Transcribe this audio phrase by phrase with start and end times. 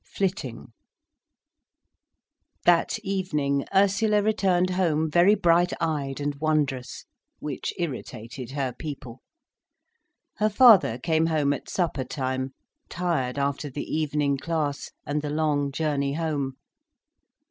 [0.03, 0.73] FLITTING
[2.65, 9.21] That evening Ursula returned home very bright eyed and wondrous—which irritated her people.
[10.37, 12.55] Her father came home at suppertime,
[12.89, 16.53] tired after the evening class, and the long journey home.